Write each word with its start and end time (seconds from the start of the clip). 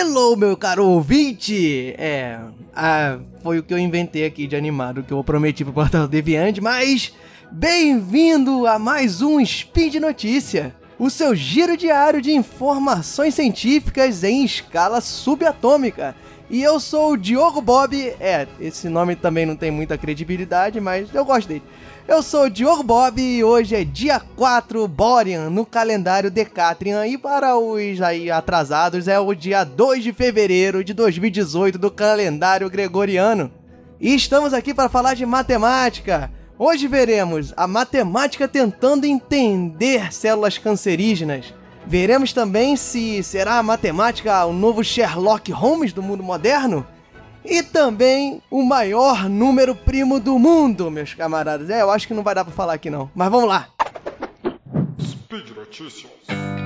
Hello, 0.00 0.36
meu 0.36 0.56
caro 0.56 0.86
ouvinte! 0.86 1.92
É, 1.98 2.38
ah, 2.72 3.18
foi 3.42 3.58
o 3.58 3.64
que 3.64 3.74
eu 3.74 3.78
inventei 3.78 4.24
aqui 4.24 4.46
de 4.46 4.54
animado, 4.54 5.02
que 5.02 5.12
eu 5.12 5.24
prometi 5.24 5.64
pro 5.64 5.72
Portal 5.72 6.06
Deviante, 6.06 6.60
mas 6.60 7.12
bem-vindo 7.50 8.64
a 8.64 8.78
mais 8.78 9.22
um 9.22 9.44
Speed 9.44 9.96
Notícia, 9.96 10.72
o 11.00 11.10
seu 11.10 11.34
giro 11.34 11.76
diário 11.76 12.22
de 12.22 12.30
informações 12.30 13.34
científicas 13.34 14.22
em 14.22 14.44
escala 14.44 15.00
subatômica. 15.00 16.14
E 16.48 16.62
eu 16.62 16.78
sou 16.78 17.14
o 17.14 17.16
Diogo 17.16 17.60
Bob, 17.60 17.96
é, 18.20 18.46
esse 18.60 18.88
nome 18.88 19.16
também 19.16 19.44
não 19.44 19.56
tem 19.56 19.72
muita 19.72 19.98
credibilidade, 19.98 20.80
mas 20.80 21.12
eu 21.12 21.24
gosto 21.24 21.48
dele. 21.48 21.64
Eu 22.08 22.22
sou 22.22 22.44
o 22.44 22.50
Diogo 22.50 22.82
Bob 22.82 23.20
e 23.20 23.44
hoje 23.44 23.76
é 23.76 23.84
dia 23.84 24.18
4 24.18 24.88
Borean 24.88 25.50
no 25.50 25.66
calendário 25.66 26.30
Decatrian 26.30 27.06
e 27.06 27.18
para 27.18 27.54
os 27.58 28.00
aí 28.00 28.30
atrasados 28.30 29.06
é 29.06 29.20
o 29.20 29.34
dia 29.34 29.62
2 29.62 30.04
de 30.04 30.12
fevereiro 30.14 30.82
de 30.82 30.94
2018 30.94 31.78
do 31.78 31.90
calendário 31.90 32.70
gregoriano. 32.70 33.52
E 34.00 34.14
estamos 34.14 34.54
aqui 34.54 34.72
para 34.72 34.88
falar 34.88 35.12
de 35.12 35.26
matemática. 35.26 36.32
Hoje 36.58 36.88
veremos 36.88 37.52
a 37.54 37.66
matemática 37.66 38.48
tentando 38.48 39.04
entender 39.04 40.10
células 40.10 40.56
cancerígenas. 40.56 41.52
Veremos 41.86 42.32
também 42.32 42.74
se 42.74 43.22
será 43.22 43.58
a 43.58 43.62
matemática 43.62 44.46
o 44.46 44.52
novo 44.54 44.82
Sherlock 44.82 45.52
Holmes 45.52 45.92
do 45.92 46.02
mundo 46.02 46.22
moderno 46.22 46.86
e 47.44 47.62
também 47.62 48.42
o 48.50 48.62
maior 48.62 49.28
número 49.28 49.74
primo 49.74 50.20
do 50.20 50.38
mundo, 50.38 50.90
meus 50.90 51.14
camaradas. 51.14 51.70
É, 51.70 51.82
eu 51.82 51.90
acho 51.90 52.06
que 52.06 52.14
não 52.14 52.22
vai 52.22 52.34
dar 52.34 52.44
pra 52.44 52.52
falar 52.52 52.74
aqui 52.74 52.90
não. 52.90 53.10
Mas 53.14 53.30
vamos 53.30 53.48
lá. 53.48 53.68
Speed 55.00 55.50
Notícias. 55.50 56.57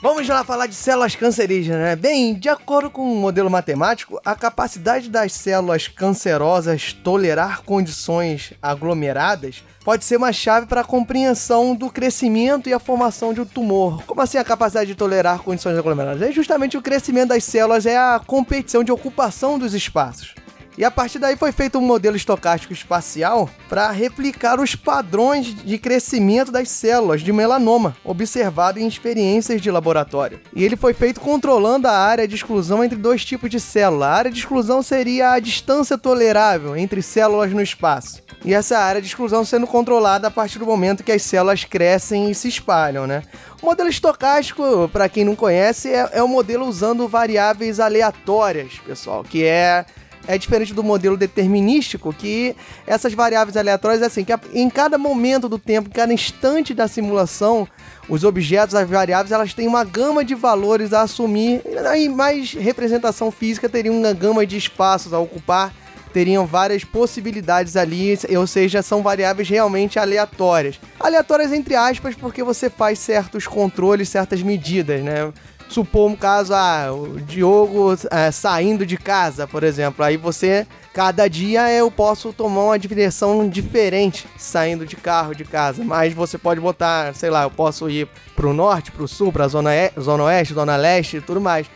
Vamos 0.00 0.28
lá 0.28 0.44
falar 0.44 0.66
de 0.68 0.76
células 0.76 1.16
cancerígenas, 1.16 1.80
né? 1.80 1.96
Bem, 1.96 2.32
de 2.32 2.48
acordo 2.48 2.88
com 2.88 3.02
o 3.02 3.16
um 3.16 3.20
modelo 3.20 3.50
matemático, 3.50 4.20
a 4.24 4.36
capacidade 4.36 5.10
das 5.10 5.32
células 5.32 5.88
cancerosas 5.88 6.92
tolerar 6.92 7.62
condições 7.62 8.52
aglomeradas 8.62 9.64
pode 9.84 10.04
ser 10.04 10.16
uma 10.16 10.32
chave 10.32 10.66
para 10.66 10.82
a 10.82 10.84
compreensão 10.84 11.74
do 11.74 11.90
crescimento 11.90 12.68
e 12.68 12.72
a 12.72 12.78
formação 12.78 13.34
de 13.34 13.40
um 13.40 13.44
tumor. 13.44 14.04
Como 14.04 14.20
assim 14.20 14.38
a 14.38 14.44
capacidade 14.44 14.86
de 14.86 14.94
tolerar 14.94 15.40
condições 15.40 15.76
aglomeradas? 15.76 16.22
É 16.22 16.30
justamente 16.30 16.76
o 16.76 16.82
crescimento 16.82 17.30
das 17.30 17.42
células, 17.42 17.84
é 17.84 17.96
a 17.96 18.20
competição 18.24 18.84
de 18.84 18.92
ocupação 18.92 19.58
dos 19.58 19.74
espaços. 19.74 20.32
E 20.78 20.84
a 20.84 20.92
partir 20.92 21.18
daí 21.18 21.34
foi 21.34 21.50
feito 21.50 21.76
um 21.76 21.82
modelo 21.82 22.16
estocástico 22.16 22.72
espacial 22.72 23.50
para 23.68 23.90
replicar 23.90 24.60
os 24.60 24.76
padrões 24.76 25.52
de 25.52 25.76
crescimento 25.76 26.52
das 26.52 26.68
células 26.68 27.20
de 27.20 27.32
melanoma 27.32 27.96
observado 28.04 28.78
em 28.78 28.86
experiências 28.86 29.60
de 29.60 29.72
laboratório. 29.72 30.38
E 30.54 30.64
ele 30.64 30.76
foi 30.76 30.94
feito 30.94 31.20
controlando 31.20 31.88
a 31.88 31.98
área 31.98 32.28
de 32.28 32.36
exclusão 32.36 32.84
entre 32.84 32.96
dois 32.96 33.24
tipos 33.24 33.50
de 33.50 33.58
célula. 33.58 34.06
A 34.06 34.14
área 34.14 34.30
de 34.30 34.38
exclusão 34.38 34.80
seria 34.80 35.32
a 35.32 35.40
distância 35.40 35.98
tolerável 35.98 36.76
entre 36.76 37.02
células 37.02 37.52
no 37.52 37.60
espaço. 37.60 38.22
E 38.44 38.54
essa 38.54 38.78
área 38.78 39.02
de 39.02 39.08
exclusão 39.08 39.44
sendo 39.44 39.66
controlada 39.66 40.28
a 40.28 40.30
partir 40.30 40.60
do 40.60 40.66
momento 40.66 41.02
que 41.02 41.10
as 41.10 41.22
células 41.22 41.64
crescem 41.64 42.30
e 42.30 42.34
se 42.36 42.46
espalham, 42.46 43.04
né? 43.04 43.24
O 43.60 43.66
modelo 43.66 43.88
estocástico, 43.88 44.88
para 44.92 45.08
quem 45.08 45.24
não 45.24 45.34
conhece, 45.34 45.92
é, 45.92 46.08
é 46.12 46.22
um 46.22 46.28
modelo 46.28 46.66
usando 46.66 47.08
variáveis 47.08 47.80
aleatórias, 47.80 48.74
pessoal, 48.86 49.24
que 49.24 49.44
é 49.44 49.84
é 50.28 50.36
diferente 50.36 50.74
do 50.74 50.84
modelo 50.84 51.16
determinístico, 51.16 52.12
que 52.12 52.54
essas 52.86 53.14
variáveis 53.14 53.56
aleatórias, 53.56 54.02
é 54.02 54.06
assim, 54.06 54.24
que 54.24 54.32
em 54.52 54.68
cada 54.68 54.98
momento 54.98 55.48
do 55.48 55.58
tempo, 55.58 55.88
em 55.88 55.92
cada 55.92 56.12
instante 56.12 56.74
da 56.74 56.86
simulação, 56.86 57.66
os 58.10 58.24
objetos, 58.24 58.74
as 58.74 58.88
variáveis, 58.88 59.32
elas 59.32 59.54
têm 59.54 59.66
uma 59.66 59.84
gama 59.84 60.22
de 60.22 60.34
valores 60.34 60.92
a 60.92 61.00
assumir, 61.00 61.62
e 61.96 62.08
mais 62.10 62.52
representação 62.52 63.30
física 63.30 63.70
teria 63.70 63.90
uma 63.90 64.12
gama 64.12 64.44
de 64.44 64.58
espaços 64.58 65.14
a 65.14 65.18
ocupar, 65.18 65.72
teriam 66.12 66.46
várias 66.46 66.84
possibilidades 66.84 67.74
ali, 67.74 68.18
ou 68.36 68.46
seja, 68.46 68.82
são 68.82 69.02
variáveis 69.02 69.48
realmente 69.48 69.98
aleatórias. 69.98 70.78
Aleatórias 71.00 71.54
entre 71.54 71.74
aspas, 71.74 72.14
porque 72.14 72.42
você 72.42 72.68
faz 72.68 72.98
certos 72.98 73.46
controles, 73.46 74.10
certas 74.10 74.42
medidas, 74.42 75.02
né? 75.02 75.32
Supor 75.74 76.10
um 76.10 76.16
caso, 76.16 76.54
ah, 76.54 76.92
o 76.92 77.20
Diogo 77.20 77.94
é, 78.10 78.30
saindo 78.30 78.84
de 78.86 78.96
casa, 78.96 79.46
por 79.46 79.62
exemplo. 79.62 80.04
Aí 80.04 80.16
você, 80.16 80.66
cada 80.92 81.28
dia 81.28 81.70
eu 81.72 81.90
posso 81.90 82.32
tomar 82.32 82.64
uma 82.64 82.78
direção 82.78 83.48
diferente 83.48 84.26
saindo 84.36 84.86
de 84.86 84.96
carro 84.96 85.34
de 85.34 85.44
casa. 85.44 85.84
Mas 85.84 86.14
você 86.14 86.38
pode 86.38 86.60
botar, 86.60 87.14
sei 87.14 87.30
lá, 87.30 87.44
eu 87.44 87.50
posso 87.50 87.88
ir 87.88 88.08
pro 88.34 88.52
norte, 88.52 88.90
pro 88.90 89.08
sul, 89.08 89.32
pra 89.32 89.48
zona, 89.48 89.74
e, 89.74 89.92
zona 90.00 90.24
oeste, 90.24 90.54
zona 90.54 90.76
leste 90.76 91.18
e 91.18 91.20
tudo 91.20 91.40
mais. 91.40 91.66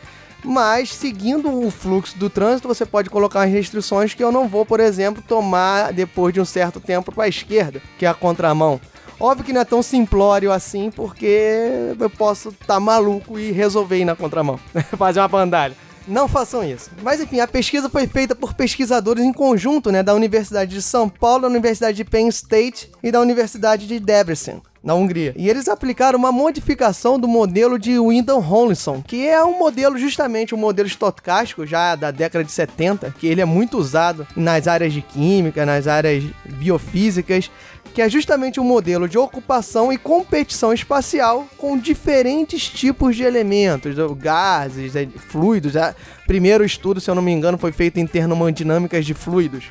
Mas 0.43 0.93
seguindo 0.93 1.65
o 1.65 1.71
fluxo 1.71 2.17
do 2.17 2.29
trânsito, 2.29 2.67
você 2.67 2.85
pode 2.85 3.09
colocar 3.09 3.43
as 3.43 3.51
restrições 3.51 4.13
que 4.13 4.23
eu 4.23 4.31
não 4.31 4.47
vou, 4.47 4.65
por 4.65 4.79
exemplo, 4.79 5.23
tomar 5.25 5.93
depois 5.93 6.33
de 6.33 6.41
um 6.41 6.45
certo 6.45 6.81
tempo 6.81 7.11
para 7.13 7.23
a 7.23 7.29
esquerda, 7.29 7.81
que 7.97 8.05
é 8.05 8.09
a 8.09 8.13
contramão. 8.13 8.79
Óbvio 9.19 9.45
que 9.45 9.53
não 9.53 9.61
é 9.61 9.65
tão 9.65 9.81
simplório 9.81 10.51
assim, 10.51 10.91
porque 10.91 11.95
eu 11.99 12.09
posso 12.09 12.49
estar 12.49 12.65
tá 12.65 12.79
maluco 12.79 13.39
e 13.39 13.51
resolver 13.51 13.97
ir 13.97 14.05
na 14.05 14.15
contramão, 14.15 14.59
fazer 14.97 15.19
uma 15.19 15.27
bandalha. 15.27 15.75
Não 16.07 16.27
façam 16.27 16.63
isso. 16.63 16.91
Mas 17.01 17.21
enfim, 17.21 17.39
a 17.39 17.47
pesquisa 17.47 17.89
foi 17.89 18.07
feita 18.07 18.35
por 18.35 18.53
pesquisadores 18.53 19.23
em 19.23 19.31
conjunto, 19.31 19.91
né, 19.91 20.03
da 20.03 20.13
Universidade 20.13 20.71
de 20.71 20.81
São 20.81 21.07
Paulo, 21.07 21.43
da 21.43 21.47
Universidade 21.47 21.95
de 21.95 22.03
Penn 22.03 22.27
State 22.27 22.91
e 23.01 23.09
da 23.09 23.21
Universidade 23.21 23.87
de 23.87 23.99
Debrecen 23.99 24.61
na 24.83 24.93
Hungria. 24.93 25.33
E 25.37 25.49
eles 25.49 25.69
aplicaram 25.69 26.19
uma 26.19 26.31
modificação 26.31 27.17
do 27.17 27.27
modelo 27.27 27.79
de 27.79 27.97
Wyndham 27.97 28.39
Rawlinson, 28.39 29.01
que 29.01 29.25
é 29.25 29.43
um 29.43 29.57
modelo 29.57 29.97
justamente 29.97 30.53
um 30.53 30.57
modelo 30.57 30.87
estocástico 30.87 31.65
já 31.65 31.95
da 31.95 32.11
década 32.11 32.43
de 32.43 32.51
70, 32.51 33.15
que 33.17 33.27
ele 33.27 33.39
é 33.39 33.45
muito 33.45 33.77
usado 33.77 34.27
nas 34.35 34.67
áreas 34.67 34.91
de 34.91 35.01
química, 35.01 35.65
nas 35.65 35.87
áreas 35.87 36.23
biofísicas, 36.45 37.49
que 37.93 38.01
é 38.01 38.09
justamente 38.09 38.59
um 38.59 38.63
modelo 38.63 39.07
de 39.07 39.17
ocupação 39.17 39.93
e 39.93 39.97
competição 39.97 40.73
espacial 40.73 41.47
com 41.57 41.77
diferentes 41.77 42.67
tipos 42.67 43.15
de 43.15 43.23
elementos, 43.23 43.95
gases, 44.17 44.95
é, 44.95 45.07
fluidos. 45.29 45.73
Primeiro 46.25 46.65
estudo, 46.65 46.99
se 46.99 47.09
eu 47.09 47.15
não 47.15 47.21
me 47.21 47.31
engano, 47.31 47.57
foi 47.57 47.71
feito 47.71 47.99
em 47.99 48.07
termodinâmicas 48.07 49.05
de 49.05 49.13
fluidos. 49.13 49.65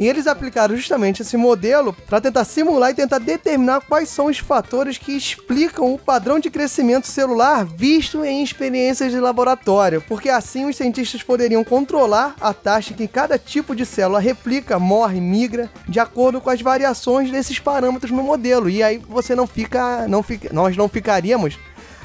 E 0.00 0.08
eles 0.08 0.26
aplicaram 0.26 0.74
justamente 0.74 1.20
esse 1.20 1.36
modelo 1.36 1.94
para 2.08 2.22
tentar 2.22 2.44
simular 2.44 2.90
e 2.90 2.94
tentar 2.94 3.18
determinar 3.18 3.82
quais 3.82 4.08
são 4.08 4.26
os 4.26 4.38
fatores 4.38 4.96
que 4.96 5.12
explicam 5.12 5.92
o 5.92 5.98
padrão 5.98 6.38
de 6.40 6.48
crescimento 6.48 7.06
celular 7.06 7.66
visto 7.66 8.24
em 8.24 8.42
experiências 8.42 9.12
de 9.12 9.20
laboratório, 9.20 10.02
porque 10.08 10.30
assim 10.30 10.64
os 10.64 10.74
cientistas 10.74 11.22
poderiam 11.22 11.62
controlar 11.62 12.34
a 12.40 12.54
taxa 12.54 12.94
que 12.94 13.06
cada 13.06 13.38
tipo 13.38 13.76
de 13.76 13.84
célula 13.84 14.20
replica, 14.20 14.78
morre, 14.78 15.20
migra, 15.20 15.70
de 15.86 16.00
acordo 16.00 16.40
com 16.40 16.48
as 16.48 16.62
variações 16.62 17.30
desses 17.30 17.58
parâmetros 17.58 18.10
no 18.10 18.22
modelo. 18.22 18.70
E 18.70 18.82
aí 18.82 18.96
você 19.06 19.34
não 19.34 19.46
fica, 19.46 20.08
não 20.08 20.22
fica, 20.22 20.48
nós 20.50 20.78
não 20.78 20.88
ficaríamos 20.88 21.58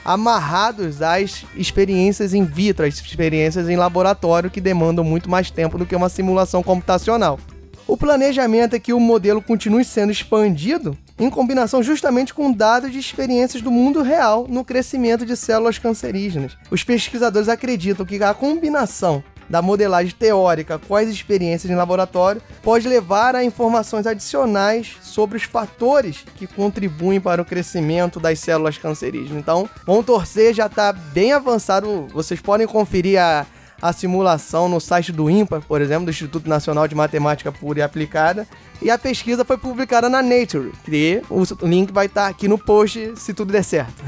amarrados 0.03 1.01
às 1.01 1.45
experiências 1.55 2.33
in 2.33 2.43
vitro, 2.43 2.85
às 2.85 2.95
experiências 2.95 3.69
em 3.69 3.77
laboratório 3.77 4.51
que 4.51 4.59
demandam 4.59 5.05
muito 5.05 5.29
mais 5.29 5.49
tempo 5.49 5.77
do 5.77 5.85
que 5.85 5.95
uma 5.95 6.09
simulação 6.09 6.61
computacional. 6.61 7.39
O 7.87 7.95
planejamento 7.95 8.75
é 8.75 8.79
que 8.79 8.93
o 8.93 8.99
modelo 8.99 9.41
continue 9.41 9.85
sendo 9.85 10.11
expandido 10.11 10.97
em 11.19 11.29
combinação 11.29 11.83
justamente 11.83 12.33
com 12.33 12.51
dados 12.51 12.91
de 12.91 12.97
experiências 12.97 13.61
do 13.61 13.69
mundo 13.69 14.01
real 14.01 14.47
no 14.49 14.65
crescimento 14.65 15.23
de 15.23 15.37
células 15.37 15.77
cancerígenas. 15.77 16.57
Os 16.71 16.83
pesquisadores 16.83 17.47
acreditam 17.47 18.05
que 18.05 18.21
a 18.23 18.33
combinação 18.33 19.23
da 19.47 19.61
modelagem 19.61 20.15
teórica 20.17 20.79
com 20.79 20.95
as 20.95 21.07
experiências 21.07 21.71
em 21.71 21.75
laboratório 21.75 22.41
pode 22.63 22.87
levar 22.87 23.35
a 23.35 23.43
informações 23.43 24.07
adicionais 24.07 24.97
sobre 25.03 25.37
os 25.37 25.43
fatores 25.43 26.25
que 26.35 26.47
contribuem 26.47 27.21
para 27.21 27.41
o 27.41 27.45
crescimento 27.45 28.19
das 28.19 28.39
células 28.39 28.79
cancerígenas. 28.79 29.37
Então, 29.37 29.69
vamos 29.85 30.05
torcer, 30.05 30.55
já 30.55 30.65
está 30.65 30.91
bem 30.91 31.33
avançado. 31.33 32.07
Vocês 32.11 32.41
podem 32.41 32.65
conferir 32.65 33.21
a 33.21 33.45
a 33.81 33.93
simulação 33.93 34.69
no 34.69 34.79
site 34.79 35.11
do 35.11 35.29
INPA, 35.29 35.61
por 35.61 35.81
exemplo, 35.81 36.05
do 36.05 36.11
Instituto 36.11 36.49
Nacional 36.49 36.87
de 36.87 36.95
Matemática 36.95 37.51
Pura 37.51 37.79
e 37.79 37.81
Aplicada. 37.81 38.47
E 38.81 38.89
a 38.89 38.97
pesquisa 38.97 39.45
foi 39.45 39.57
publicada 39.57 40.09
na 40.09 40.21
Nature, 40.21 40.71
que 40.83 41.21
o 41.29 41.43
link 41.65 41.91
vai 41.91 42.07
estar 42.07 42.27
aqui 42.27 42.47
no 42.47 42.57
post 42.57 43.13
se 43.15 43.33
tudo 43.33 43.51
der 43.51 43.63
certo. 43.63 43.93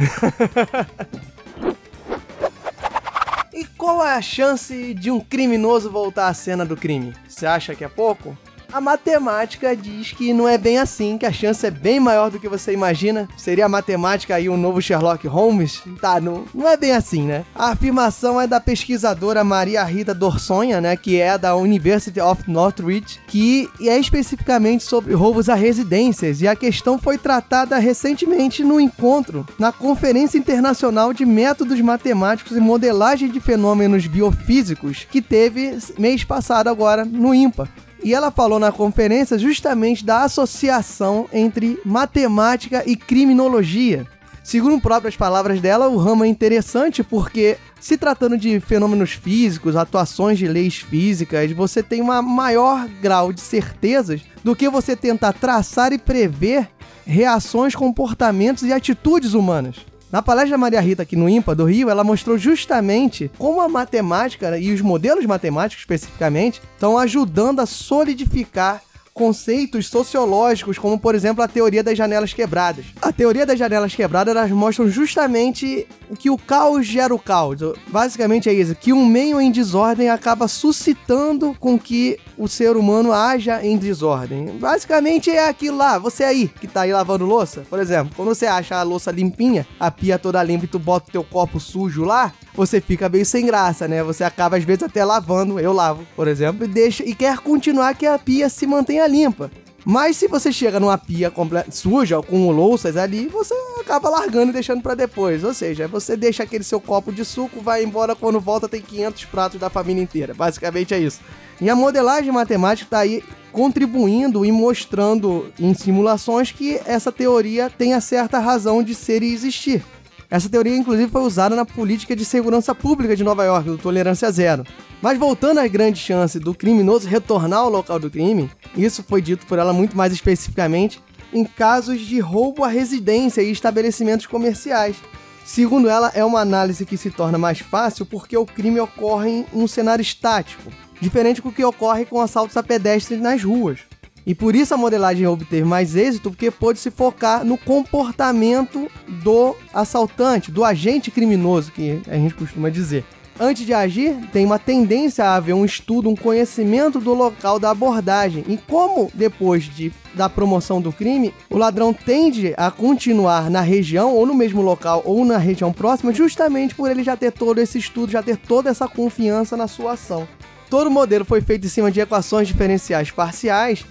e 3.54 3.66
qual 3.78 4.06
é 4.06 4.16
a 4.16 4.22
chance 4.22 4.94
de 4.94 5.10
um 5.10 5.19
criminoso 5.19 5.90
voltar 5.90 6.28
à 6.28 6.34
cena 6.34 6.66
do 6.66 6.75
crime? 6.75 7.14
Você 7.28 7.46
acha 7.46 7.75
que 7.75 7.84
é 7.84 7.90
pouco? 7.90 8.38
A 8.72 8.81
matemática 8.81 9.75
diz 9.75 10.12
que 10.12 10.34
não 10.34 10.48
é 10.48 10.58
bem 10.58 10.78
assim, 10.78 11.18
que 11.18 11.25
a 11.25 11.31
chance 11.31 11.66
é 11.66 11.72
bem 11.72 12.00
maior 12.00 12.30
do 12.30 12.40
que 12.40 12.50
você 12.50 12.74
imagina. 12.74 13.28
Seria 13.38 13.66
a 13.66 13.69
matemática 13.69 14.36
aí 14.36 14.50
um 14.50 14.58
novo 14.58 14.81
Sherlock 14.81 15.25
Holmes? 15.28 15.81
Tá, 16.02 16.19
não, 16.19 16.44
não 16.54 16.68
é 16.68 16.75
bem 16.75 16.92
assim, 16.92 17.24
né? 17.24 17.46
A 17.56 17.72
afirmação 17.72 18.40
é 18.40 18.46
da 18.46 18.60
pesquisadora 18.60 19.44
Maria 19.44 19.84
Rita 19.84 20.14
Dorsonha, 20.14 20.81
né, 20.81 20.98
que 20.98 21.19
é 21.19 21.38
da 21.38 21.56
University 21.56 22.19
of 22.19 22.44
Northwich, 22.50 23.19
que 23.28 23.69
é 23.81 23.98
especificamente 23.98 24.84
sobre 24.84 25.14
roubos 25.14 25.50
a 25.50 25.56
residências, 25.56 26.42
e 26.42 26.48
a 26.48 26.56
questão 26.56 27.00
foi 27.00 27.18
tratada 27.18 27.78
recentemente 27.78 28.64
no 28.64 28.80
encontro 28.80 29.46
na 29.58 29.72
Conferência 29.72 30.38
Internacional 30.38 31.14
de 31.14 31.25
Métodos 31.25 31.80
Matemáticos 31.80 32.58
e 32.58 32.60
Modelagem 32.60 33.31
de 33.31 33.40
Fenômenos 33.40 34.08
Biofísicos, 34.08 35.08
que 35.10 35.22
teve 35.22 35.78
mês 35.98 36.24
passado 36.24 36.68
agora 36.68 37.06
no 37.06 37.34
IMPA. 37.34 37.69
E 38.07 38.13
ela 38.13 38.31
falou 38.31 38.57
na 38.57 38.71
conferência 38.71 39.38
justamente 39.38 40.06
da 40.06 40.24
associação 40.24 41.27
entre 41.33 41.77
matemática 41.83 42.81
e 42.86 42.95
criminologia. 42.95 44.07
Segundo 44.42 44.80
próprias 44.80 45.18
palavras 45.18 45.59
dela, 45.59 45.89
o 45.89 45.98
ramo 45.98 46.24
é 46.24 46.27
interessante 46.30 47.04
porque, 47.04 47.57
se 47.81 47.98
tratando 47.98 48.38
de 48.38 48.62
fenômenos 48.62 49.12
físicos, 49.12 49.75
atuações 49.75 50.39
de 50.39 50.48
leis 50.48 50.77
físicas, 50.77 51.51
você 51.51 51.83
tem 51.83 52.01
um 52.01 52.21
maior 52.21 52.88
grau 53.01 53.33
de 53.33 53.42
certezas 53.42 54.21
do 54.42 54.56
que 54.56 54.69
você 54.69 54.95
tentar 54.95 55.33
traçar 55.33 55.92
e 55.92 55.98
prever 55.98 56.69
reações, 57.06 57.75
comportamentos 57.75 58.63
e 58.63 58.71
atitudes 58.71 59.33
humanas. 59.33 59.86
Na 60.09 60.21
palestra 60.21 60.51
da 60.51 60.57
Maria 60.57 60.80
Rita 60.80 61.04
aqui 61.04 61.18
no 61.18 61.27
IMPA 61.27 61.54
do 61.54 61.65
Rio, 61.65 61.89
ela 61.89 62.04
mostrou 62.04 62.38
justamente 62.38 63.30
como 63.38 63.59
a 63.59 63.68
matemática 63.68 64.57
e 64.57 64.71
os 64.71 64.80
modelos 64.80 65.25
matemáticos 65.25 65.81
especificamente 65.81 66.62
estão 66.74 66.98
ajudando 66.98 67.59
a 67.59 67.65
solidificar 67.65 68.81
conceitos 69.18 69.88
sociológicos, 69.88 70.78
como 70.78 71.00
por 71.00 71.16
exemplo 71.16 71.44
a 71.44 71.48
teoria 71.48 71.84
das 71.84 71.98
janelas 71.98 72.34
quebradas. 72.34 72.86
A 73.02 73.12
teoria 73.12 73.48
das 73.48 73.58
janelas 73.58 73.96
quebradas 73.96 74.36
elas 74.36 74.52
mostram 74.52 74.88
justamente 74.88 75.88
que 76.19 76.30
o 76.30 76.38
caos 76.38 76.86
gera 76.86 77.14
o 77.14 77.19
caos. 77.19 77.58
Basicamente 77.88 78.48
é 78.48 78.54
isso, 78.54 78.75
que 78.75 78.94
um 78.94 79.06
meio 79.06 79.42
em 79.42 79.52
desordem 79.52 80.10
acaba 80.10 80.48
suscitando 80.48 81.56
com 81.60 81.80
que 81.80 82.19
o 82.38 82.48
ser 82.48 82.78
humano 82.78 83.12
haja 83.12 83.66
em 83.66 83.75
desordem. 83.75 84.58
Basicamente 84.60 85.31
é 85.31 85.48
aquilo 85.48 85.78
lá, 85.78 85.98
você 85.98 86.24
aí 86.24 86.48
que 86.48 86.68
tá 86.68 86.81
aí 86.81 86.94
lavando 86.94 87.25
louça, 87.25 87.64
por 87.68 87.80
exemplo, 87.80 88.14
quando 88.16 88.30
você 88.30 88.46
acha 88.46 88.75
a 88.75 88.84
louça 88.84 89.10
limpinha, 89.10 89.66
a 89.80 89.90
pia 89.90 90.19
toda 90.19 90.44
limpa 90.44 90.66
e 90.66 90.68
tu 90.68 90.78
bota 90.78 91.10
o 91.10 91.12
teu 91.12 91.24
copo 91.24 91.60
sujo 91.60 92.04
lá, 92.04 92.31
você 92.57 92.81
fica 92.81 93.07
meio 93.07 93.25
sem 93.25 93.45
graça, 93.45 93.88
né? 93.88 94.04
Você 94.04 94.24
acaba 94.24 94.57
às 94.57 94.63
vezes 94.63 94.81
até 94.81 95.06
lavando, 95.06 95.59
eu 95.59 95.71
lavo, 95.71 96.06
por 96.15 96.27
exemplo, 96.27 96.65
e 96.65 96.68
deixa 96.68 97.04
e 97.06 97.13
quer 97.13 97.38
continuar 97.38 97.94
que 97.94 98.07
a 98.07 98.18
pia 98.18 98.50
se 98.50 98.65
mantenha 98.65 99.06
limpa. 99.07 99.51
Mas 99.86 100.18
se 100.18 100.27
você 100.27 100.51
chega 100.51 100.81
numa 100.81 100.98
pia 100.98 101.31
suja, 101.71 102.21
com 102.21 102.51
louças 102.51 102.98
ali, 102.98 103.27
você 103.27 103.54
acaba 103.80 104.09
largando 104.09 104.50
e 104.50 104.54
deixando 104.54 104.81
para 104.81 104.95
depois. 104.95 105.45
Ou 105.45 105.54
seja, 105.54 105.88
você 105.88 106.18
deixa 106.18 106.44
aquele 106.44 106.63
seu 106.63 106.81
copo 106.81 107.09
de 107.09 107.24
suco, 107.24 107.62
vai 107.62 107.86
embora, 107.86 108.13
quando 108.13 108.38
volta 108.38 108.68
tem 108.68 108.81
500 108.81 109.25
pratos 109.25 109.59
da 109.59 109.69
família 109.69 110.04
inteira. 110.04 110.33
Basicamente 110.33 110.94
é 110.94 111.00
isso. 111.00 111.21
E 111.62 111.69
a 111.69 111.75
modelagem 111.75 112.33
matemática 112.33 112.88
está 112.88 113.00
aí 113.00 113.24
contribuindo 113.54 114.45
e 114.45 114.51
mostrando 114.51 115.54
em 115.57 115.74
simulações 115.74 116.51
que 116.51 116.81
essa 116.86 117.12
teoria 117.12 117.69
tem 117.69 117.94
a 117.94 118.01
certa 118.01 118.39
razão 118.39 118.83
de 118.83 118.94
ser 118.94 119.24
e 119.24 119.33
existir. 119.33 119.86
Essa 120.30 120.50
teoria, 120.50 120.76
inclusive, 120.76 121.10
foi 121.10 121.22
usada 121.22 121.56
na 121.56 121.66
política 121.66 122.14
de 122.14 122.26
segurança 122.26 122.76
pública 122.76 123.16
de 123.16 123.24
Nova 123.24 123.46
York, 123.46 123.70
do 123.70 123.78
Tolerância 123.78 124.30
Zero. 124.30 124.66
Mas 125.02 125.18
voltando 125.18 125.60
à 125.60 125.68
grande 125.68 126.00
chance 126.00 126.38
do 126.38 126.54
criminoso 126.54 127.08
retornar 127.08 127.60
ao 127.60 127.70
local 127.70 127.98
do 127.98 128.12
crime, 128.12 128.52
isso 128.76 129.02
foi 129.04 129.22
dito 129.22 129.46
por 129.46 129.58
ela 129.58 129.72
muito 129.72 129.96
mais 129.96 130.12
especificamente 130.12 131.02
em 131.32 131.46
casos 131.46 132.02
de 132.02 132.20
roubo 132.20 132.64
à 132.64 132.68
residência 132.68 133.42
e 133.42 133.52
estabelecimentos 133.52 134.26
comerciais. 134.26 134.98
Segundo 135.46 135.90
ela, 135.90 136.12
é 136.14 136.26
uma 136.26 136.42
análise 136.42 136.86
que 136.86 136.98
se 136.98 137.10
torna 137.10 137.38
mais 137.38 137.60
fácil 137.60 138.06
porque 138.06 138.36
o 138.38 138.46
crime 138.46 138.82
ocorre 138.82 139.30
em 139.30 139.46
um 139.54 139.66
cenário 139.66 140.02
estático, 140.02 140.70
diferente 141.00 141.42
do 141.42 141.54
que 141.54 141.64
ocorre 141.64 142.06
com 142.06 142.20
assaltos 142.20 142.58
a 142.58 142.64
pedestres 142.64 143.22
nas 143.22 143.42
ruas. 143.42 143.80
E 144.28 144.36
por 144.36 144.58
isso 144.58 144.74
a 144.74 144.78
modelagem 144.78 145.26
obteve 145.26 145.64
mais 145.64 145.96
êxito, 145.96 146.30
porque 146.30 146.52
pôde 146.52 146.80
se 146.80 146.92
focar 146.92 147.46
no 147.46 147.58
comportamento 147.58 148.92
do 149.24 149.56
assaltante, 149.74 150.52
do 150.52 150.66
agente 150.66 151.10
criminoso, 151.10 151.72
que 151.72 152.02
a 152.10 152.16
gente 152.16 152.34
costuma 152.36 152.70
dizer. 152.70 153.06
Antes 153.40 153.66
de 153.66 153.74
agir, 153.74 154.18
tem 154.34 154.46
uma 154.46 154.60
tendência 154.60 155.24
a 155.24 155.36
haver 155.36 155.54
um 155.54 155.64
estudo, 155.64 156.10
um 156.10 156.16
conhecimento 156.16 157.00
do 157.00 157.14
local 157.14 157.58
da 157.58 157.70
abordagem. 157.70 158.44
E 158.50 158.58
como 158.58 159.10
depois 159.14 159.64
de, 159.64 159.94
da 160.14 160.28
promoção 160.28 160.82
do 160.82 160.92
crime, 160.92 161.34
o 161.50 161.56
ladrão 161.56 161.94
tende 161.94 162.54
a 162.58 162.70
continuar 162.70 163.50
na 163.50 163.62
região, 163.62 164.14
ou 164.14 164.26
no 164.26 164.34
mesmo 164.34 164.62
local, 164.62 165.04
ou 165.06 165.24
na 165.24 165.38
região 165.38 165.72
próxima, 165.72 166.12
justamente 166.12 166.76
por 166.76 166.92
ele 166.92 167.02
já 167.02 167.16
ter 167.16 167.32
todo 167.32 167.60
esse 167.60 167.78
estudo, 167.78 168.12
já 168.12 168.22
ter 168.22 168.36
toda 168.36 168.70
essa 168.70 168.90
confiança 168.90 169.56
na 169.56 169.70
sua 169.70 169.94
ação. 169.94 170.28
Todo 170.70 170.88
o 170.88 170.92
modelo 170.92 171.24
foi 171.24 171.40
feito 171.40 171.66
em 171.66 171.70
cima 171.70 171.90
de 171.90 172.02
equações 172.02 172.46
diferenciais 172.46 173.10
parciais 173.10 173.86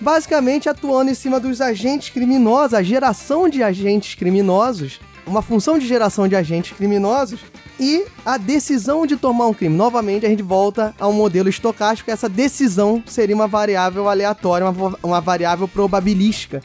basicamente 0.00 0.68
atuando 0.68 1.10
em 1.10 1.14
cima 1.14 1.40
dos 1.40 1.60
agentes 1.60 2.10
criminosos, 2.10 2.74
a 2.74 2.82
geração 2.82 3.48
de 3.48 3.62
agentes 3.62 4.14
criminosos, 4.14 5.00
uma 5.26 5.42
função 5.42 5.78
de 5.78 5.86
geração 5.86 6.28
de 6.28 6.36
agentes 6.36 6.76
criminosos 6.76 7.40
e 7.78 8.04
a 8.24 8.38
decisão 8.38 9.06
de 9.06 9.16
tomar 9.16 9.46
um 9.46 9.54
crime. 9.54 9.74
Novamente, 9.74 10.24
a 10.24 10.28
gente 10.28 10.42
volta 10.42 10.94
ao 10.98 11.12
modelo 11.12 11.48
estocástico, 11.48 12.10
essa 12.10 12.28
decisão 12.28 13.02
seria 13.06 13.34
uma 13.34 13.48
variável 13.48 14.08
aleatória, 14.08 14.68
uma, 14.68 14.98
uma 15.02 15.20
variável 15.20 15.66
probabilística. 15.66 16.62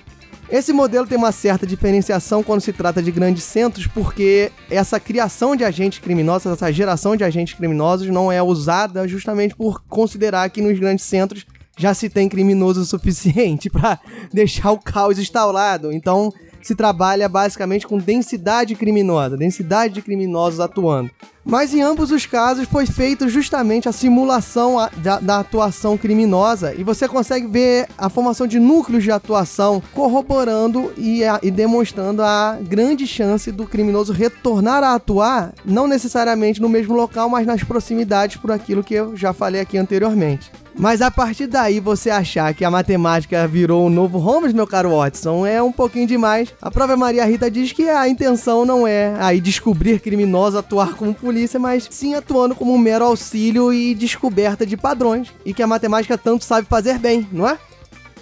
Esse 0.49 0.73
modelo 0.73 1.07
tem 1.07 1.17
uma 1.17 1.31
certa 1.31 1.65
diferenciação 1.65 2.43
quando 2.43 2.59
se 2.59 2.73
trata 2.73 3.01
de 3.01 3.09
grandes 3.09 3.43
centros, 3.45 3.87
porque 3.87 4.51
essa 4.69 4.99
criação 4.99 5.55
de 5.55 5.63
agentes 5.63 5.99
criminosos, 5.99 6.51
essa 6.51 6.71
geração 6.73 7.15
de 7.15 7.23
agentes 7.23 7.53
criminosos 7.53 8.09
não 8.09 8.29
é 8.29 8.43
usada 8.43 9.07
justamente 9.07 9.55
por 9.55 9.81
considerar 9.87 10.49
que 10.49 10.61
nos 10.61 10.77
grandes 10.77 11.05
centros 11.05 11.45
já 11.81 11.93
se 11.93 12.09
tem 12.09 12.29
criminoso 12.29 12.81
o 12.81 12.85
suficiente 12.85 13.67
para 13.71 13.99
deixar 14.31 14.71
o 14.71 14.79
caos 14.79 15.17
instalado. 15.17 15.91
Então, 15.91 16.31
se 16.61 16.75
trabalha 16.75 17.27
basicamente 17.27 17.87
com 17.87 17.97
densidade 17.97 18.75
criminosa, 18.75 19.35
densidade 19.35 19.95
de 19.95 20.01
criminosos 20.01 20.59
atuando. 20.59 21.09
Mas 21.43 21.73
em 21.73 21.81
ambos 21.81 22.11
os 22.11 22.27
casos 22.27 22.67
foi 22.67 22.85
feita 22.85 23.27
justamente 23.27 23.89
a 23.89 23.91
simulação 23.91 24.77
da, 24.97 25.19
da, 25.19 25.39
atuação 25.39 25.97
criminosa 25.97 26.75
e 26.75 26.83
você 26.83 27.07
consegue 27.07 27.47
ver 27.47 27.87
a 27.97 28.09
formação 28.09 28.45
de 28.45 28.59
núcleos 28.59 29.03
de 29.03 29.11
atuação 29.11 29.81
corroborando 29.91 30.93
e, 30.95 31.23
a, 31.23 31.39
e 31.41 31.49
demonstrando 31.49 32.21
a 32.21 32.59
grande 32.61 33.07
chance 33.07 33.51
do 33.51 33.65
criminoso 33.65 34.13
retornar 34.13 34.83
a 34.83 34.93
atuar, 34.93 35.51
não 35.65 35.87
necessariamente 35.87 36.61
no 36.61 36.69
mesmo 36.69 36.95
local, 36.95 37.27
mas 37.27 37.47
nas 37.47 37.63
proximidades 37.63 38.37
por 38.37 38.51
aquilo 38.51 38.83
que 38.83 38.93
eu 38.93 39.17
já 39.17 39.33
falei 39.33 39.61
aqui 39.61 39.79
anteriormente. 39.79 40.51
Mas 40.73 41.01
a 41.01 41.11
partir 41.11 41.47
daí 41.47 41.79
você 41.79 42.09
achar 42.09 42.53
que 42.53 42.63
a 42.63 42.71
matemática 42.71 43.47
virou 43.47 43.85
um 43.85 43.89
novo 43.89 44.17
Holmes, 44.17 44.53
meu 44.53 44.65
caro 44.65 44.95
Watson, 44.95 45.45
é 45.45 45.61
um 45.61 45.71
pouquinho 45.71 46.07
demais. 46.07 46.53
A 46.61 46.71
própria 46.71 46.97
Maria 46.97 47.25
Rita 47.25 47.51
diz 47.51 47.71
que 47.71 47.89
a 47.89 48.07
intenção 48.07 48.65
não 48.65 48.87
é 48.87 49.13
aí 49.19 49.41
descobrir 49.41 49.99
criminosos, 49.99 50.59
atuar 50.59 50.95
como 50.95 51.13
polícia, 51.13 51.59
mas 51.59 51.87
sim 51.89 52.15
atuando 52.15 52.55
como 52.55 52.73
um 52.73 52.77
mero 52.77 53.05
auxílio 53.05 53.73
e 53.73 53.93
descoberta 53.93 54.65
de 54.65 54.77
padrões. 54.77 55.27
E 55.45 55.53
que 55.53 55.61
a 55.61 55.67
matemática 55.67 56.17
tanto 56.17 56.45
sabe 56.45 56.67
fazer 56.67 56.97
bem, 56.97 57.27
não 57.31 57.47
é? 57.47 57.57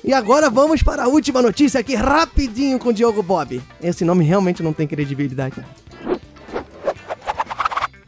E 0.04 0.14
agora 0.14 0.50
vamos 0.50 0.82
para 0.82 1.04
a 1.04 1.08
última 1.08 1.42
notícia 1.42 1.80
aqui, 1.80 1.94
rapidinho 1.94 2.80
com 2.80 2.90
o 2.90 2.94
Diogo 2.94 3.22
Bob. 3.22 3.62
Esse 3.82 4.06
nome 4.06 4.24
realmente 4.24 4.64
não 4.64 4.74
tem 4.74 4.88
credibilidade. 4.88 5.64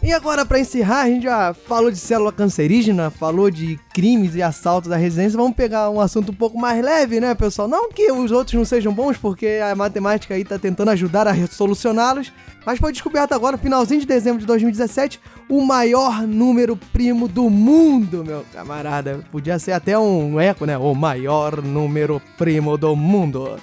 E 0.04 0.12
agora, 0.12 0.44
para 0.44 0.60
encerrar, 0.60 1.02
a 1.02 1.08
gente 1.08 1.24
já 1.24 1.54
falou 1.54 1.92
de 1.92 1.98
célula 1.98 2.32
cancerígena, 2.32 3.12
falou 3.12 3.52
de 3.52 3.80
crimes 3.94 4.34
e 4.34 4.42
assaltos 4.42 4.90
da 4.90 4.98
residência. 4.98 5.38
Vamos 5.38 5.56
pegar 5.56 5.92
um 5.92 6.02
assunto 6.02 6.32
um 6.32 6.36
pouco 6.36 6.58
mais 6.58 6.84
leve, 6.84 7.20
né, 7.20 7.36
pessoal? 7.36 7.68
Não 7.68 7.88
que 7.92 8.12
os 8.12 8.32
outros 8.32 8.56
não 8.56 8.66
sejam 8.66 8.92
bons, 8.92 9.16
porque 9.16 9.60
a 9.64 9.76
matemática 9.76 10.34
aí 10.34 10.44
tá 10.44 10.58
tentando 10.58 10.90
ajudar 10.90 11.28
a 11.28 11.48
solucioná-los. 11.48 12.34
Mas 12.66 12.80
foi 12.80 12.92
descoberto 12.92 13.34
agora, 13.34 13.58
no 13.58 13.62
finalzinho 13.62 14.00
de 14.02 14.08
dezembro 14.08 14.40
de 14.40 14.48
2017, 14.48 15.20
o 15.48 15.62
maior 15.62 16.24
número 16.24 16.76
primo 16.92 17.28
do 17.28 17.48
mundo, 17.48 18.26
meu 18.26 18.44
camarada. 18.52 19.24
Podia 19.32 19.60
ser 19.60 19.74
até 19.74 20.00
um 20.00 20.40
eco, 20.40 20.66
né? 20.66 20.80
O 20.80 20.96
maior 20.96 21.62
número 21.62 22.20
primo 22.40 22.76
do 22.76 22.96
mundo. 22.96 23.60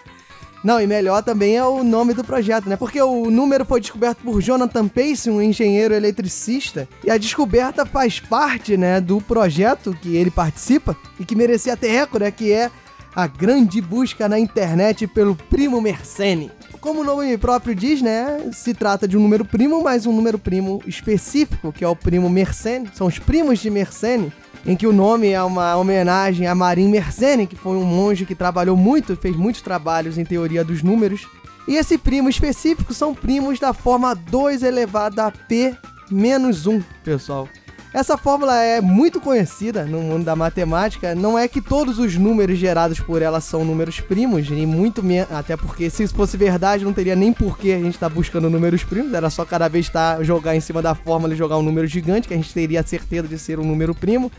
Não, 0.62 0.80
e 0.80 0.86
melhor 0.86 1.22
também 1.22 1.56
é 1.56 1.64
o 1.64 1.84
nome 1.84 2.14
do 2.14 2.24
projeto, 2.24 2.68
né? 2.68 2.76
Porque 2.76 3.00
o 3.00 3.30
número 3.30 3.64
foi 3.64 3.80
descoberto 3.80 4.18
por 4.18 4.42
Jonathan 4.42 4.88
Pace, 4.88 5.30
um 5.30 5.40
engenheiro 5.40 5.94
eletricista, 5.94 6.88
e 7.04 7.10
a 7.10 7.16
descoberta 7.16 7.86
faz 7.86 8.18
parte, 8.18 8.76
né, 8.76 9.00
do 9.00 9.20
projeto 9.20 9.96
que 10.00 10.16
ele 10.16 10.30
participa 10.30 10.96
e 11.18 11.24
que 11.24 11.36
merecia 11.36 11.74
até 11.74 11.96
eco, 11.96 12.18
né, 12.18 12.30
que 12.30 12.52
é 12.52 12.70
a 13.14 13.26
grande 13.26 13.80
busca 13.80 14.28
na 14.28 14.38
internet 14.38 15.06
pelo 15.06 15.34
primo 15.34 15.80
Mersenne. 15.80 16.50
Como 16.80 17.00
o 17.00 17.04
nome 17.04 17.36
próprio 17.36 17.74
diz, 17.74 18.00
né, 18.00 18.50
se 18.52 18.72
trata 18.72 19.08
de 19.08 19.16
um 19.16 19.20
número 19.20 19.44
primo, 19.44 19.82
mas 19.82 20.06
um 20.06 20.12
número 20.12 20.38
primo 20.38 20.80
específico, 20.86 21.72
que 21.72 21.82
é 21.84 21.88
o 21.88 21.96
primo 21.96 22.28
Mersenne. 22.28 22.88
São 22.94 23.06
os 23.06 23.18
primos 23.18 23.58
de 23.58 23.70
Mersenne 23.70 24.32
em 24.66 24.76
que 24.76 24.86
o 24.86 24.92
nome 24.92 25.28
é 25.28 25.42
uma 25.42 25.76
homenagem 25.76 26.46
a 26.46 26.54
Marin 26.54 26.88
Mersenne, 26.88 27.46
que 27.46 27.56
foi 27.56 27.76
um 27.76 27.84
monge 27.84 28.26
que 28.26 28.34
trabalhou 28.34 28.76
muito, 28.76 29.16
fez 29.16 29.36
muitos 29.36 29.62
trabalhos 29.62 30.18
em 30.18 30.24
teoria 30.24 30.64
dos 30.64 30.82
números. 30.82 31.26
E 31.66 31.76
esse 31.76 31.98
primo 31.98 32.28
específico 32.28 32.94
são 32.94 33.14
primos 33.14 33.58
da 33.58 33.72
forma 33.72 34.14
2 34.14 34.62
elevado 34.62 35.20
a 35.20 35.30
p 35.30 35.76
menos 36.10 36.66
1, 36.66 36.82
pessoal. 37.04 37.48
Essa 37.92 38.18
fórmula 38.18 38.62
é 38.62 38.82
muito 38.82 39.18
conhecida 39.18 39.84
no 39.84 40.02
mundo 40.02 40.22
da 40.22 40.36
matemática. 40.36 41.14
Não 41.14 41.38
é 41.38 41.48
que 41.48 41.60
todos 41.60 41.98
os 41.98 42.16
números 42.16 42.58
gerados 42.58 43.00
por 43.00 43.22
ela 43.22 43.40
são 43.40 43.64
números 43.64 43.98
primos, 43.98 44.46
e 44.50 44.66
muito 44.66 45.02
menos. 45.02 45.32
Até 45.32 45.56
porque 45.56 45.88
se 45.88 46.02
isso 46.02 46.14
fosse 46.14 46.36
verdade, 46.36 46.84
não 46.84 46.92
teria 46.92 47.16
nem 47.16 47.32
por 47.32 47.56
que 47.56 47.72
a 47.72 47.78
gente 47.78 47.94
estar 47.94 48.10
tá 48.10 48.14
buscando 48.14 48.50
números 48.50 48.84
primos. 48.84 49.14
Era 49.14 49.30
só 49.30 49.42
cada 49.42 49.68
vez 49.68 49.88
tá, 49.88 50.22
jogar 50.22 50.54
em 50.54 50.60
cima 50.60 50.82
da 50.82 50.94
fórmula 50.94 51.32
e 51.32 51.36
jogar 51.36 51.56
um 51.56 51.62
número 51.62 51.86
gigante, 51.86 52.28
que 52.28 52.34
a 52.34 52.36
gente 52.36 52.52
teria 52.52 52.80
a 52.80 52.84
certeza 52.84 53.26
de 53.26 53.38
ser 53.38 53.58
um 53.58 53.64
número 53.64 53.94
primo. 53.94 54.30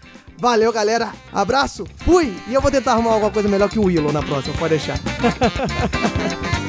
Valeu, 0.42 0.74
galera. 0.74 1.14
Abraço. 1.32 1.86
Fui. 1.98 2.36
E 2.48 2.54
eu 2.56 2.62
vou 2.62 2.72
tentar 2.72 2.94
arrumar 2.94 3.12
alguma 3.12 3.30
coisa 3.30 3.48
melhor 3.48 3.70
que 3.70 3.78
o 3.78 3.84
Willow 3.84 4.12
na 4.12 4.24
próxima. 4.24 4.56
Pode 4.58 4.76
deixar. 4.76 4.98